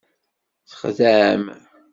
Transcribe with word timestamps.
Txedɛem. 0.69 1.43